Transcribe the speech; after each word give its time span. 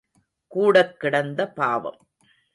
கூடக் 0.47 0.99
கிடந்த 0.99 1.47
பாவம். 1.47 1.99